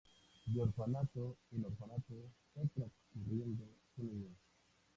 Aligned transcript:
De 0.47 0.59
orfanato 0.59 1.37
en 1.51 1.63
orfanato 1.63 2.31
fue 2.55 2.65
transcurriendo 2.73 3.67
su 3.95 4.03
niñez. 4.03 4.33